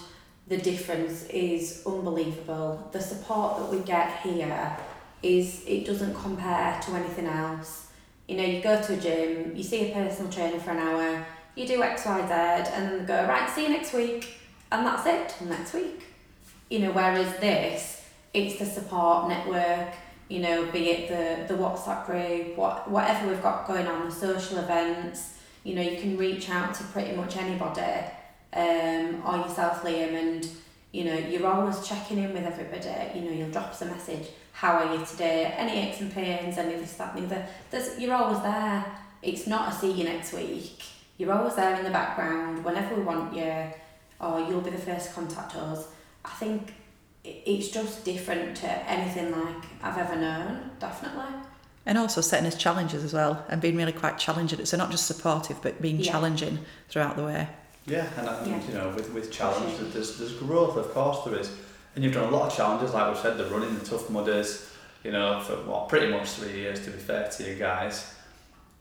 [0.50, 2.88] the difference is unbelievable.
[2.90, 4.76] The support that we get here
[5.22, 7.86] is it doesn't compare to anything else.
[8.26, 11.24] You know, you go to a gym, you see a personal trainer for an hour,
[11.54, 14.40] you do X, Y, Z, and then go, right, see you next week,
[14.72, 16.06] and that's it, next week.
[16.68, 19.94] You know, whereas this, it's the support network,
[20.28, 24.14] you know, be it the, the WhatsApp group, what, whatever we've got going on, the
[24.14, 28.02] social events, you know, you can reach out to pretty much anybody
[28.52, 30.48] um, or yourself, Liam, and
[30.92, 33.18] you know, you're always checking in with everybody.
[33.18, 34.26] You know, you'll drop us a message.
[34.52, 35.44] How are you today?
[35.56, 36.58] Any aches and pains?
[36.58, 37.46] Any this, that, and the other.
[37.70, 38.84] There's, you're always there.
[39.22, 40.82] It's not a see you next week.
[41.16, 43.52] You're always there in the background whenever we want you,
[44.20, 45.86] or you'll be the first to contact us.
[46.24, 46.74] I think it
[47.28, 51.34] it- it's just different to anything like I've ever known, definitely.
[51.84, 54.64] And also setting us challenges as well and being really quite challenging.
[54.64, 56.12] So not just supportive, but being Yeah.
[56.12, 57.48] challenging throughout the way.
[57.86, 58.60] Yeah, and, I, Yeah.
[58.68, 59.88] you know, with, with challenge, Sure.
[59.88, 61.50] there's, there's growth, of course there is.
[61.94, 64.70] And you've done a lot of challenges, like we've said, the running, the tough mudders,
[65.02, 68.14] you know, for well, pretty much three years to be fair to you guys.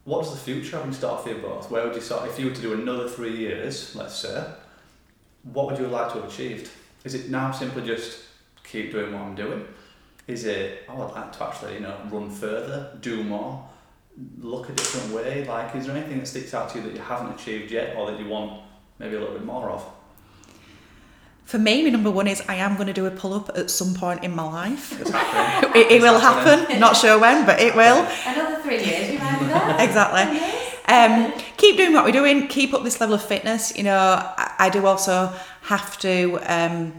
[0.04, 1.72] What's the future have in store for you both?
[1.72, 4.44] Where would you sort if you were to do another three years, let's say,
[5.44, 6.70] what would you like to have achieved?
[7.04, 8.20] Is it now simply just
[8.64, 9.66] keep doing what I'm doing?
[10.28, 13.68] Is it, oh, I'd like to actually, you know, run further, do more,
[14.40, 15.46] look a different way?
[15.46, 18.12] Like, is there anything that sticks out to you that you haven't achieved yet or
[18.12, 18.62] that you want
[19.00, 19.84] maybe a little bit more of?
[21.46, 23.72] For me, my number one is I am going to do a pull up at
[23.72, 25.00] some point in my life.
[25.02, 25.72] It's happening.
[25.76, 26.60] It, it It's will happening.
[26.66, 26.80] happen.
[26.80, 28.06] Not sure when, but it will.
[28.28, 29.76] Another three years, we might be there.
[29.80, 30.40] Exactly.
[30.88, 32.48] Um, keep doing what we're doing.
[32.48, 33.76] Keep up this level of fitness.
[33.76, 35.34] You know, I, I do also
[35.64, 36.94] have to um,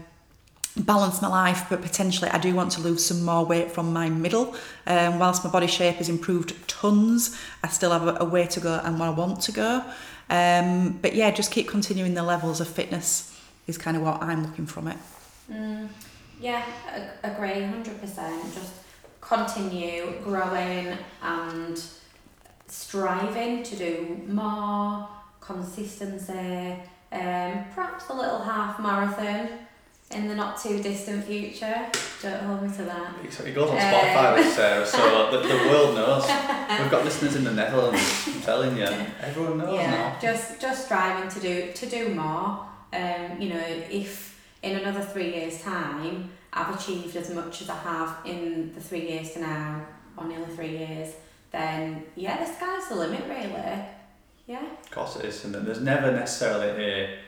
[0.77, 4.09] balance my life, but potentially I do want to lose some more weight from my
[4.09, 4.55] middle.
[4.85, 8.59] Um, whilst my body shape has improved tons, I still have a, a way to
[8.59, 9.83] go and where I want to go.
[10.31, 14.43] Um, but yeah, just keep continuing the levels of fitness is kind of what I'm
[14.43, 14.97] looking from it.
[15.51, 15.89] Mm,
[16.39, 16.63] yeah,
[17.21, 18.53] agree, hundred percent.
[18.53, 18.73] Just
[19.19, 21.83] continue growing and
[22.67, 25.07] striving to do more
[25.41, 26.77] consistency.
[27.11, 29.49] Um, perhaps a little half marathon
[30.11, 31.89] in the not too distant future.
[32.21, 33.15] Don't hold me to that.
[33.23, 36.21] It goes on Spotify, this Sarah, so the, the world knows.
[36.79, 38.27] We've got listeners in the Netherlands.
[38.27, 38.83] I'm telling you,
[39.21, 40.19] everyone knows yeah, now.
[40.21, 42.67] just just striving to do to do more.
[42.93, 47.77] Um, you know, if in another three years' time I've achieved as much as I
[47.77, 51.15] have in the three years to now, or nearly three years,
[51.51, 53.85] then yeah, the sky's the limit, really.
[54.45, 54.63] Yeah.
[54.83, 57.19] Of course it is, and there's never necessarily a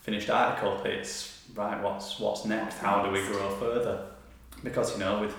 [0.00, 0.82] finished article.
[0.84, 1.80] It's right.
[1.80, 2.78] What's what's next?
[2.78, 4.08] How do we grow further?
[4.62, 5.34] Because you know, with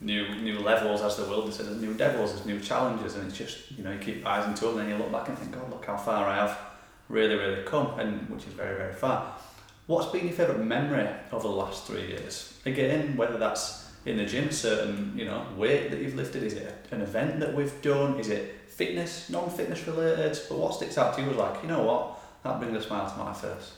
[0.00, 3.70] new new levels, as the said, there's new devils, there's new challenges, and it's just
[3.72, 5.70] you know you keep rising to them, and then you look back and think, God,
[5.70, 6.58] look how far I have
[7.08, 9.34] really really come, and which is very very far.
[9.86, 12.58] What's been your favourite memory over the last three years?
[12.64, 16.86] Again, whether that's in the gym, certain you know weight that you've lifted, is it
[16.90, 20.38] an event that we've done, is it fitness, non-fitness related?
[20.48, 23.10] But what sticks out to you was like, you know what, that brings a smile
[23.10, 23.72] to my face.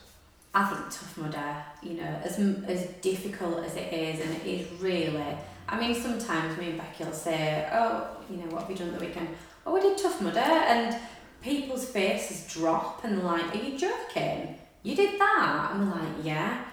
[0.55, 4.81] I think Tough Mudder, you know, as as difficult as it is, and it is
[4.81, 5.37] really.
[5.67, 8.93] I mean, sometimes me and Becky will say, "Oh, you know, what have you done
[8.93, 9.29] the weekend?"
[9.65, 10.95] Oh, we did Tough Mudder, and
[11.41, 14.59] people's faces drop and like, "Are you joking?
[14.83, 16.65] You did that?" And we're like, "Yeah."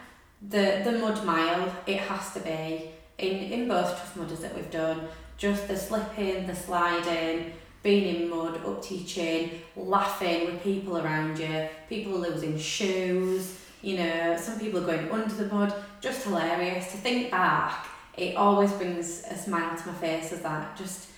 [0.42, 4.72] The the mud mile, it has to be in in both Tough Mudders that we've
[4.72, 5.08] done.
[5.38, 10.98] Just the slipping, the sliding, being in mud up to your chin, laughing with people
[10.98, 16.24] around you, people losing shoes, you know, some people are going under the mud, just
[16.24, 16.92] hilarious.
[16.92, 17.88] To think back,
[18.18, 20.76] it always brings a smile to my face as that.
[20.76, 21.10] Just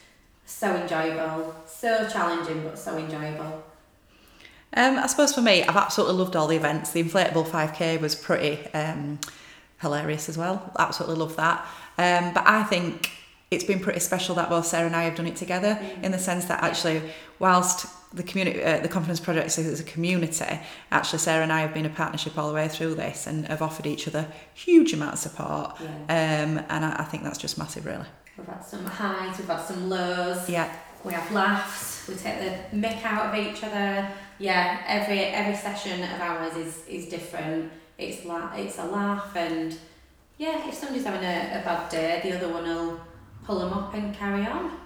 [0.45, 3.63] so enjoyable, so challenging, but so enjoyable.
[4.73, 6.91] Um, I suppose for me, I've absolutely loved all the events.
[6.91, 9.19] The inflatable 5k was pretty um,
[9.79, 10.71] hilarious as well.
[10.77, 11.65] Absolutely love that.
[11.97, 13.11] Um, but I think
[13.49, 16.19] it's been pretty special that both Sarah and I have done it together in the
[16.19, 17.01] sense that actually,
[17.37, 20.59] whilst the community, uh, the Confidence Project is a community,
[20.91, 23.61] actually Sarah and I have been a partnership all the way through this and have
[23.61, 25.77] offered each other huge amount of support.
[25.79, 25.87] Yeah.
[26.09, 28.05] Um, and I, I think that's just massive, really.
[28.37, 30.49] We've had some highs, we've had some lows.
[30.49, 30.73] Yeah.
[31.03, 32.07] We have laughs.
[32.07, 34.07] We take the mick out of each other.
[34.37, 37.71] Yeah, every every session of ours is is different.
[37.97, 39.75] It's la- it's a laugh, and
[40.37, 42.99] yeah, if somebody's having a, a bad day, the other one will
[43.43, 44.77] pull them up and carry on.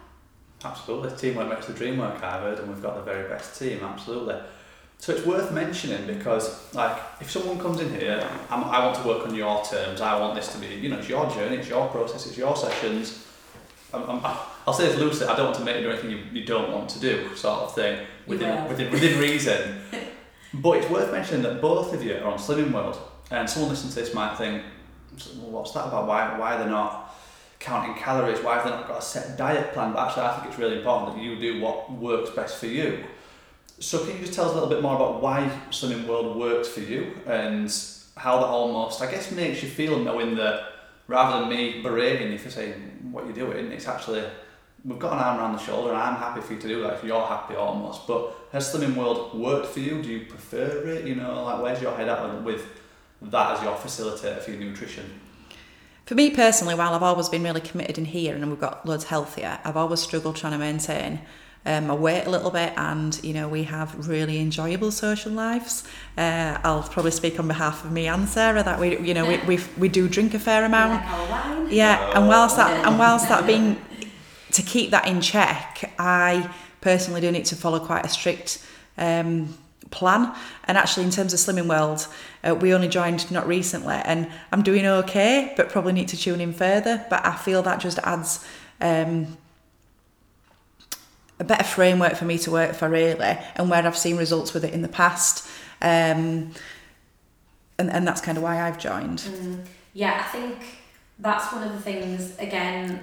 [0.66, 2.24] Absolutely, teamwork makes the dream work.
[2.24, 3.82] I've heard, and we've got the very best team.
[3.84, 4.36] Absolutely.
[4.98, 9.08] So it's worth mentioning because, like, if someone comes in here, I'm, I want to
[9.08, 10.02] work on your terms.
[10.02, 12.56] I want this to be, you know, it's your journey, it's your process, it's your
[12.56, 13.26] sessions.
[13.94, 15.28] I'm, I'm, I'll say this loosely.
[15.28, 17.62] I don't want to make you do anything you, you don't want to do, sort
[17.64, 18.70] of thing, within will.
[18.70, 19.82] within within reason.
[20.56, 22.98] but it's worth mentioning that both of you are on Slimming World,
[23.30, 24.64] and someone listening to this might think,
[25.38, 26.08] well, "What's that about?
[26.08, 27.05] Why why they're not?"
[27.66, 29.92] Counting calories, why have they not got a set diet plan?
[29.92, 33.04] But actually, I think it's really important that you do what works best for you.
[33.80, 36.70] So, can you just tell us a little bit more about why Slimming World works
[36.70, 37.74] for you and
[38.16, 40.62] how that almost, I guess, makes you feel knowing that
[41.08, 42.74] rather than me berating you for saying
[43.12, 44.24] what you're doing, it's actually
[44.86, 46.94] we've got an arm around the shoulder and I'm happy for you to do that
[46.94, 48.06] if you're happy almost.
[48.06, 50.02] But has Slimming World worked for you?
[50.02, 51.06] Do you prefer it?
[51.06, 52.64] You know, like where's your head at with
[53.24, 55.20] that as your facilitator for your nutrition?
[56.06, 59.06] For me personally, while I've always been really committed in here and we've got loads
[59.06, 61.20] healthier, I've always struggled trying to maintain
[61.66, 65.84] um, my weight a little bit, and you know we have really enjoyable social lives.
[66.16, 69.38] Uh, I'll probably speak on behalf of me and Sarah that we you know we
[69.48, 71.04] we, we do drink a fair amount.
[71.32, 71.72] Like.
[71.72, 73.82] Yeah, and whilst that and whilst that being
[74.52, 78.64] to keep that in check, I personally do need to follow quite a strict
[79.00, 79.58] um,
[79.96, 80.36] plan.
[80.66, 82.08] And actually, in terms of Slimming World,
[82.44, 86.42] uh, we only joined not recently, and I'm doing okay, but probably need to tune
[86.42, 87.06] in further.
[87.10, 88.46] But I feel that just adds.
[88.82, 89.38] Um,
[91.38, 94.64] a better framework for me to work for really and where I've seen results with
[94.64, 95.46] it in the past
[95.82, 96.54] um,
[97.78, 100.60] and, and that's kind of why I've joined Mm, yeah, I think
[101.20, 103.00] that's one of the things, again,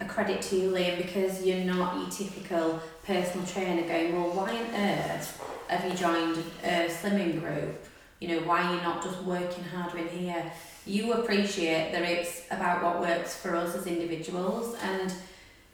[0.00, 4.50] a credit to you, Liam, because you're not your typical personal trainer going, well, why
[4.50, 7.84] on earth have you joined a slimming group?
[8.20, 10.52] You know, why are you not just working harder in here?
[10.86, 15.12] You appreciate that it's about what works for us as individuals and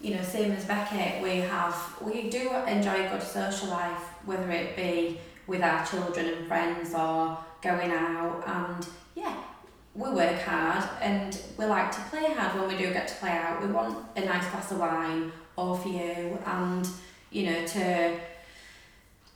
[0.01, 4.51] you know, same as Beckett, we have we do enjoy a good social life, whether
[4.51, 9.37] it be with our children and friends or going out and yeah,
[9.95, 13.31] we work hard and we like to play hard when we do get to play
[13.31, 13.63] out.
[13.63, 16.89] We want a nice glass of wine or for you and
[17.31, 18.19] you know to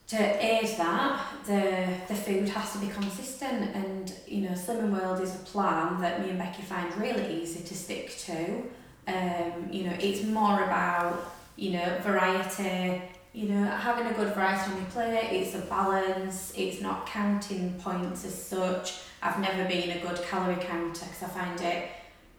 [0.09, 5.21] to aid that the the food has to be consistent and you know Slimming World
[5.21, 8.63] is a plan that me and Becky find really easy to stick to.
[9.09, 13.03] Um, you know, it's more about you know variety.
[13.33, 15.29] You know, having a good variety on your plate.
[15.31, 16.55] It's a balance.
[16.57, 19.01] It's not counting points as such.
[19.23, 21.91] I've never been a good calorie counter because I find it,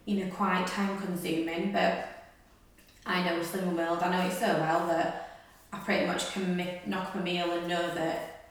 [0.06, 1.70] you know, quite time consuming.
[1.70, 2.08] But
[3.06, 4.00] I know Slimming World.
[4.00, 5.27] I know it so well that
[5.72, 8.50] I pretty much can knock up a meal and know that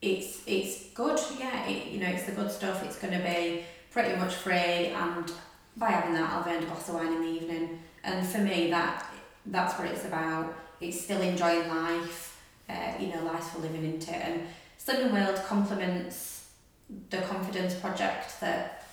[0.00, 1.18] it's it's good.
[1.38, 2.84] Yeah, it, you know, it's the good stuff.
[2.84, 5.30] It's going to be pretty much free, and
[5.76, 7.78] by having that, I'll earn a glass of wine in the evening.
[8.04, 9.06] And for me, that
[9.46, 10.54] that's what it's about.
[10.80, 12.40] It's still enjoying life.
[12.68, 14.22] Uh, you know, life's for living into it.
[14.22, 14.46] And
[14.84, 16.48] Slimming World complements
[17.10, 18.86] the confidence project that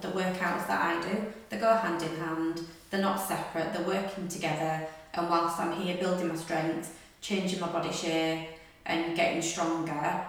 [0.00, 1.32] the workouts that I do.
[1.48, 2.60] They go hand in hand.
[2.90, 3.72] They're not separate.
[3.72, 4.86] They're working together.
[5.16, 8.48] And whilst I'm here building my strength, changing my body shape,
[8.86, 10.24] and getting stronger,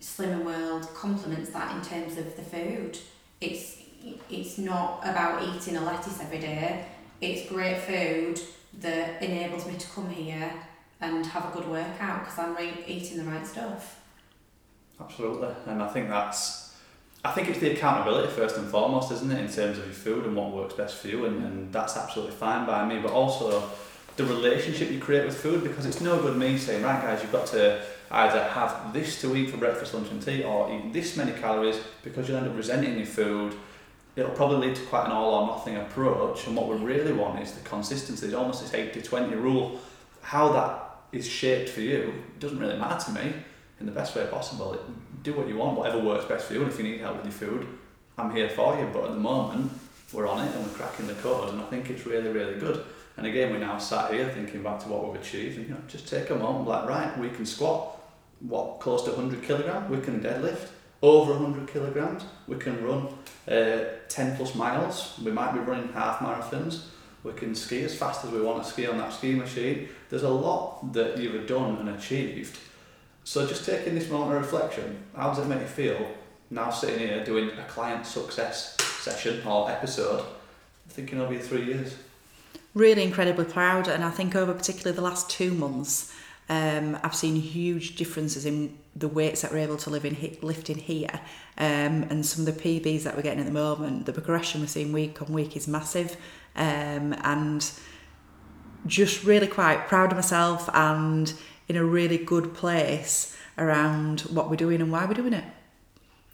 [0.00, 2.98] Slimming World complements that in terms of the food.
[3.40, 3.76] It's
[4.30, 6.86] it's not about eating a lettuce every day.
[7.20, 8.40] It's great food
[8.80, 10.52] that enables me to come here
[11.00, 14.00] and have a good workout because I'm re- eating the right stuff.
[15.00, 16.76] Absolutely, and I think that's,
[17.24, 20.26] I think it's the accountability first and foremost, isn't it, in terms of your food
[20.26, 23.00] and what works best for you, and, and that's absolutely fine by me.
[23.00, 23.68] But also
[24.18, 27.30] the relationship you create with food, because it's no good me saying, right, guys, you've
[27.30, 31.16] got to either have this to eat for breakfast, lunch, and tea, or eat this
[31.16, 33.54] many calories, because you'll end up resenting your food.
[34.16, 37.40] It'll probably lead to quite an all or nothing approach, and what we really want
[37.40, 38.26] is the consistency.
[38.26, 39.80] It's almost this 80 20 rule.
[40.20, 43.32] How that is shaped for you doesn't really matter to me
[43.78, 44.76] in the best way possible.
[45.22, 47.26] Do what you want, whatever works best for you, and if you need help with
[47.26, 47.68] your food,
[48.18, 48.90] I'm here for you.
[48.92, 49.70] But at the moment,
[50.12, 52.84] we're on it and we're cracking the code, and I think it's really, really good.
[53.18, 55.80] And again, we're now sat here thinking back to what we've achieved, and you know,
[55.88, 58.00] just take a moment, like, right, we can squat,
[58.38, 60.68] what, close to 100 kilograms, we can deadlift
[61.02, 63.08] over 100 kilograms, we can run
[63.48, 66.84] uh, 10 plus miles, we might be running half marathons,
[67.24, 69.88] we can ski as fast as we want to ski on that ski machine.
[70.10, 72.56] There's a lot that you've done and achieved.
[73.24, 76.08] So just taking this moment of reflection, how does it make you feel
[76.50, 80.24] now sitting here doing a client success session or episode,
[80.88, 81.96] thinking over your three years?
[82.78, 86.12] Really incredibly proud and I think over particularly the last two months
[86.48, 90.70] um, I've seen huge differences in the weights that we're able to live in lift
[90.70, 91.20] in here.
[91.58, 94.68] Um, and some of the PBs that we're getting at the moment the progression we're
[94.68, 96.16] seeing week on week is massive.
[96.56, 97.70] Um, and
[98.86, 101.34] just really quite proud of myself and
[101.68, 105.44] in a really good place around what we're doing and why we're doing it.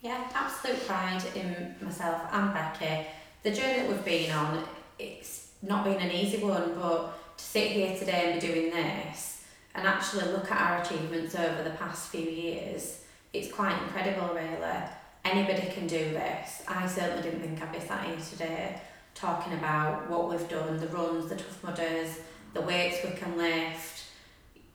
[0.00, 3.06] Yeah, absolute pride in myself and Becky.
[3.42, 4.62] The journey that we've been on,
[4.98, 9.44] it's not been an easy one, but to sit here today and be doing this
[9.74, 14.78] and actually look at our achievements over the past few years, it's quite incredible, really.
[15.24, 16.62] Anybody can do this.
[16.68, 18.80] I certainly didn't think I'd be sat here today
[19.14, 22.18] talking about what we've done, the runs, the tough mudders,
[22.52, 24.04] the weights we can lift.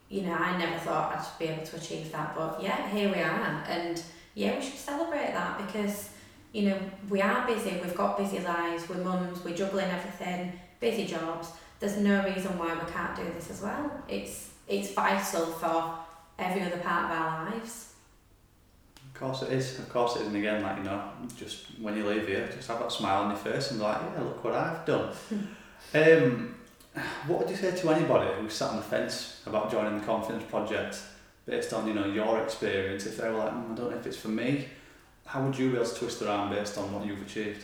[0.09, 3.21] You know, I never thought I'd be able to achieve that, but yeah, here we
[3.21, 3.63] are.
[3.67, 4.01] And
[4.33, 6.09] yeah, we should celebrate that because,
[6.51, 11.05] you know, we are busy, we've got busy lives, we're mums, we're juggling everything, busy
[11.05, 11.49] jobs.
[11.79, 13.91] There's no reason why we can't do this as well.
[14.07, 15.95] It's it's vital for
[16.37, 17.93] every other part of our lives.
[19.13, 21.01] Of course it is, of course it is, and again, like you know,
[21.35, 23.99] just when you leave here, just have that smile on your face and be like,
[24.15, 25.11] yeah, look what I've done.
[25.93, 26.55] um,
[27.27, 30.43] what would you say to anybody who's sat on the fence about joining the Confidence
[30.49, 31.01] Project
[31.45, 33.05] based on you know your experience?
[33.05, 34.67] If they were like, mm, I don't know if it's for me,
[35.25, 37.63] how would you be able to twist around based on what you've achieved?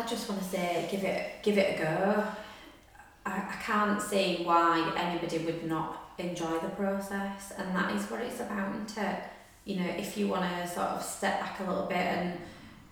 [0.00, 2.24] I just want to say, give it, give it a go.
[3.26, 8.22] I, I can't see why anybody would not enjoy the process, and that is what
[8.22, 9.16] it's about, it?
[9.66, 12.38] You know, if you want to sort of step back a little bit and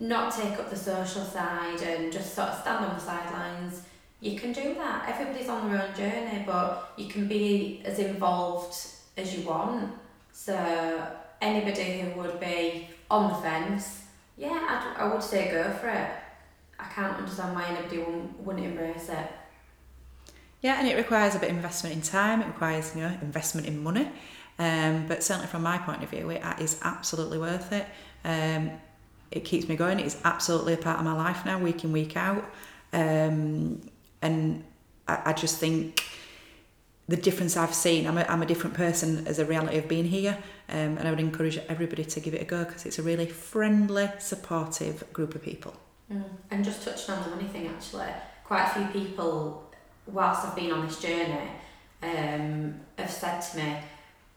[0.01, 3.83] not take up the social side and just sort of stand on the sidelines,
[4.21, 5.09] you can do that.
[5.09, 8.77] Everybody's on their own journey, but you can be as involved
[9.17, 9.93] as you want.
[10.33, 11.07] So
[11.41, 14.03] anybody who would be on the fence,
[14.37, 16.11] yeah, I'd, I would say go for it.
[16.79, 17.99] I can't understand why anybody
[18.39, 19.33] wouldn't, embrace it.
[20.63, 22.41] Yeah, and it requires a bit of investment in time.
[22.43, 24.09] It requires you know investment in money.
[24.59, 27.87] Um, but certainly from my point of view, it is absolutely worth it.
[28.25, 28.73] Um,
[29.31, 30.01] it keeps me going.
[30.01, 32.45] It's absolutely a part of my life now, week in week out.
[32.93, 33.81] Um,
[34.21, 34.65] and
[35.07, 36.05] I, I just think
[37.07, 40.07] the difference I've seen, I'm a, I'm a different person as a reality of being
[40.07, 40.37] here.
[40.69, 43.27] Um, and I would encourage everybody to give it a go because it's a really
[43.27, 45.75] friendly, supportive group of people.
[46.13, 46.25] Mm.
[46.51, 48.09] And just touching on the money thing, actually,
[48.45, 49.71] quite a few people,
[50.07, 51.51] whilst I've been on this journey,
[52.03, 53.77] um, have said to me,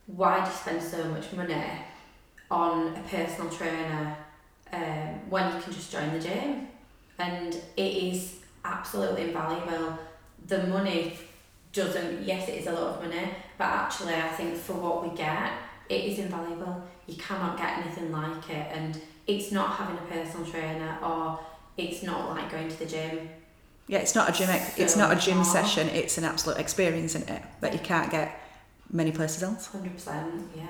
[0.08, 1.64] why do you spend so much money
[2.50, 4.18] on a personal trainer
[4.74, 6.68] um, when you can just join the gym?
[7.20, 9.98] And it is absolutely invaluable.
[10.48, 11.18] The money
[11.72, 15.16] doesn't, yes, it is a lot of money, but actually, I think for what we
[15.16, 15.54] get,
[15.88, 16.84] it is invaluable.
[17.08, 21.40] You cannot get anything like it, and it's not having a personal trainer or
[21.78, 23.30] it's not like going to the gym.
[23.88, 24.50] Yeah, it's not a gym.
[24.50, 25.90] Ex- it's not a gym session.
[25.90, 27.42] It's an absolute experience, isn't it?
[27.60, 28.40] That you can't get
[28.92, 29.68] many places else.
[29.68, 30.68] Hundred percent, yeah.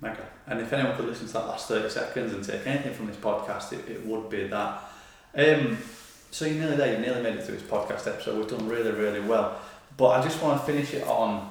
[0.00, 0.26] Mega.
[0.46, 3.16] And if anyone could listen to that last thirty seconds and take anything from this
[3.16, 4.82] podcast, it, it would be that.
[5.34, 5.78] Um,
[6.30, 6.92] so you're nearly there.
[6.94, 8.36] You nearly made it through this podcast episode.
[8.38, 9.58] We've done really, really well.
[9.96, 11.50] But I just want to finish it on,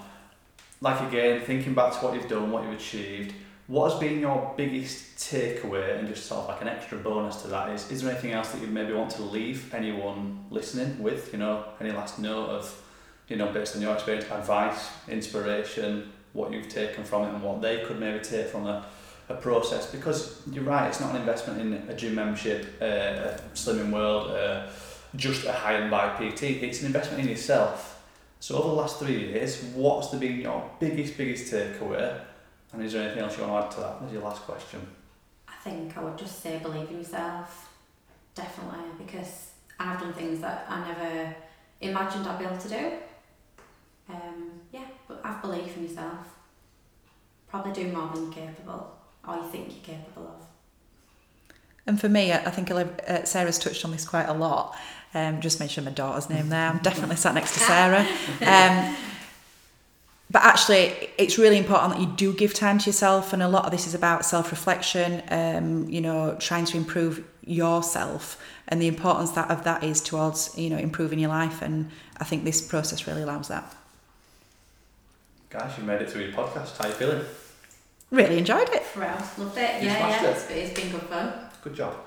[0.82, 3.34] like again, thinking back to what you've done, what you've achieved.
[3.68, 7.50] What has been your biggest takeaway, and just sort of like an extra bonus to
[7.50, 11.34] that is, is there anything else that you maybe want to leave anyone listening with?
[11.34, 12.84] You know, any last note of,
[13.28, 17.62] you know, based on your experience, advice, inspiration, what you've taken from it, and what
[17.62, 18.86] they could maybe take from a,
[19.28, 19.92] a process?
[19.92, 24.32] Because you're right, it's not an investment in a gym membership, uh, a slimming world,
[24.32, 24.68] uh,
[25.18, 26.44] just a high and buy PT.
[26.64, 28.02] It's an investment in yourself.
[28.40, 32.18] So over the last three years, what's been your biggest, biggest takeaway?
[32.74, 34.02] And is there anything else you want to add to that?
[34.02, 34.86] That's your last question.
[35.48, 37.74] I think I would just say believe in yourself,
[38.36, 41.36] definitely, because I've done things that I never
[41.82, 42.92] imagined I'd be able to do.
[44.10, 46.36] Um, yeah, but have belief in yourself.
[47.50, 48.98] Probably do more than you're capable,
[49.28, 50.46] or you think you're capable of.
[51.86, 54.78] And for me, I think uh, Sarah's touched on this quite a lot.
[55.14, 56.70] Um, just mention my daughter's name there.
[56.70, 58.06] I'm definitely sat next to Sarah.
[58.42, 58.96] Um,
[60.30, 63.66] but actually, it's really important that you do give time to yourself, and a lot
[63.66, 65.24] of this is about self-reflection.
[65.30, 70.58] Um, you know, trying to improve yourself, and the importance that of that is towards
[70.58, 71.62] you know improving your life.
[71.62, 73.74] And I think this process really allows that.
[75.50, 76.78] Guys, you made it through your podcast.
[76.78, 77.26] How are you feeling?
[78.12, 78.84] Really enjoyed it.
[78.98, 79.84] Well, loved it.
[79.84, 80.24] Yeah, yeah.
[80.24, 80.36] it.
[80.36, 81.34] It's, it's been good fun.
[81.62, 81.94] Good job.